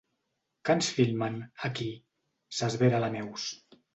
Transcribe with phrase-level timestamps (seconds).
[0.69, 1.35] Que ens filmen,
[1.69, 1.91] aquí?
[1.99, 3.49] —s'esvera la Neus.